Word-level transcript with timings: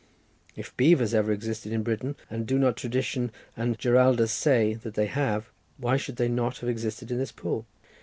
If 0.55 0.75
beavers 0.77 1.13
ever 1.13 1.31
existed 1.31 1.71
in 1.71 1.83
Britain, 1.83 2.15
and 2.27 2.47
do 2.47 2.57
not 2.57 2.75
tradition 2.75 3.31
and 3.55 3.77
Giraldus 3.77 4.31
say 4.31 4.73
that 4.73 4.95
they 4.95 5.05
have? 5.05 5.51
why 5.77 5.95
should 5.97 6.15
they 6.15 6.27
not 6.27 6.57
have 6.57 6.69
existed 6.71 7.11
in 7.11 7.19
this 7.19 7.31
pool? 7.31 7.67